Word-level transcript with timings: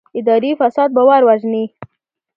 اداري 0.19 0.51
فساد 0.59 0.89
باور 0.95 1.21
وژني 1.27 1.65